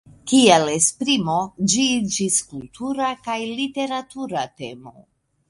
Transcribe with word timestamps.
Kiel 0.29 0.69
esprimo 0.75 1.35
ĝi 1.73 1.85
iĝis 1.97 2.39
kultura 2.55 3.11
kaj 3.29 3.37
literatura 3.61 4.49
temo. 4.65 4.97